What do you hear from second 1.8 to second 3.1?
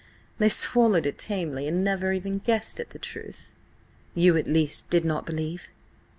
never even guessed at the